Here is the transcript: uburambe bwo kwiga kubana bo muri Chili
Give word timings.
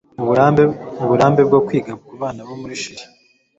uburambe 1.03 1.41
bwo 1.47 1.59
kwiga 1.67 1.93
kubana 2.05 2.41
bo 2.47 2.55
muri 2.61 2.73
Chili 2.81 3.03